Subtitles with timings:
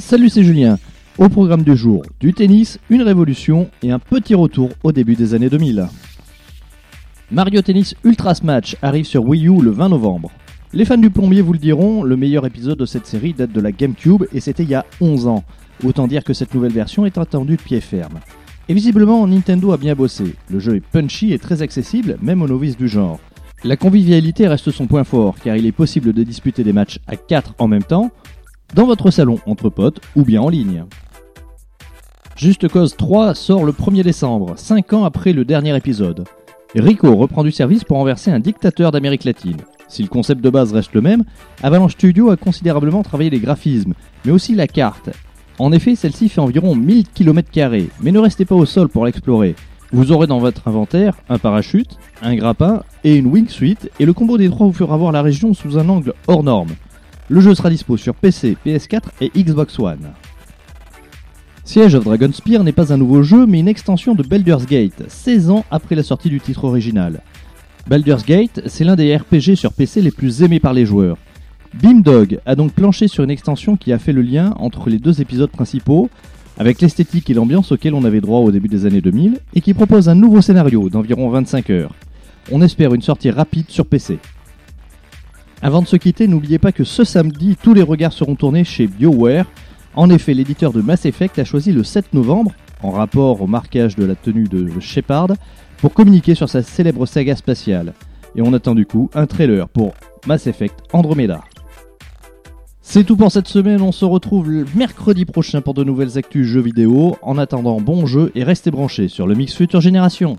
[0.00, 0.80] Salut, c'est Julien.
[1.16, 5.32] Au programme du jour, du tennis, une révolution et un petit retour au début des
[5.32, 5.86] années 2000.
[7.30, 10.32] Mario Tennis Ultra Smash arrive sur Wii U le 20 novembre.
[10.72, 13.60] Les fans du plombier vous le diront, le meilleur épisode de cette série date de
[13.60, 15.44] la GameCube et c'était il y a 11 ans.
[15.84, 18.18] Autant dire que cette nouvelle version est attendue de pied ferme.
[18.68, 20.34] Et visiblement, Nintendo a bien bossé.
[20.50, 23.20] Le jeu est punchy et très accessible, même aux novices du genre.
[23.62, 27.16] La convivialité reste son point fort, car il est possible de disputer des matchs à
[27.16, 28.10] 4 en même temps,
[28.74, 30.84] dans votre salon entre potes ou bien en ligne.
[32.36, 36.24] Juste Cause 3 sort le 1er décembre, 5 ans après le dernier épisode.
[36.74, 39.58] Rico reprend du service pour renverser un dictateur d'Amérique latine.
[39.88, 41.24] Si le concept de base reste le même,
[41.62, 43.92] Avalanche Studio a considérablement travaillé les graphismes,
[44.24, 45.10] mais aussi la carte.
[45.58, 47.50] En effet, celle-ci fait environ 1000 km,
[48.00, 49.54] mais ne restez pas au sol pour l'explorer.
[49.92, 54.38] Vous aurez dans votre inventaire un parachute, un grappin et une wingsuit, et le combo
[54.38, 56.70] des trois vous fera voir la région sous un angle hors norme.
[57.28, 60.12] Le jeu sera dispo sur PC, PS4 et Xbox One.
[61.64, 65.50] Siege of Dragonspear n'est pas un nouveau jeu, mais une extension de Baldur's Gate, 16
[65.50, 67.20] ans après la sortie du titre original.
[67.88, 71.16] Baldur's Gate, c'est l'un des RPG sur PC les plus aimés par les joueurs.
[71.74, 75.20] Beamdog a donc planché sur une extension qui a fait le lien entre les deux
[75.20, 76.10] épisodes principaux,
[76.58, 79.74] avec l'esthétique et l'ambiance auxquelles on avait droit au début des années 2000, et qui
[79.74, 81.94] propose un nouveau scénario d'environ 25 heures.
[82.50, 84.18] On espère une sortie rapide sur PC.
[85.62, 88.86] Avant de se quitter, n'oubliez pas que ce samedi, tous les regards seront tournés chez
[88.86, 89.46] BioWare.
[89.94, 93.96] En effet, l'éditeur de Mass Effect a choisi le 7 novembre, en rapport au marquage
[93.96, 95.28] de la tenue de Shepard,
[95.78, 97.92] pour communiquer sur sa célèbre saga spatiale.
[98.36, 99.92] Et on attend du coup un trailer pour
[100.26, 101.42] Mass Effect Andromeda.
[102.92, 106.60] C'est tout pour cette semaine, on se retrouve mercredi prochain pour de nouvelles actus jeux
[106.60, 107.16] vidéo.
[107.22, 110.38] En attendant, bon jeu et restez branchés sur le Mix Future Génération.